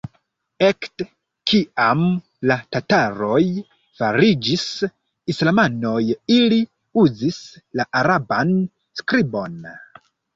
[0.67, 1.05] Ekde
[1.49, 1.99] kiam
[2.51, 3.41] la tataroj
[3.99, 4.63] fariĝis
[5.33, 6.01] islamanoj
[6.37, 6.59] ili
[7.03, 7.39] uzis
[7.81, 8.55] la araban
[9.03, 9.61] skribon.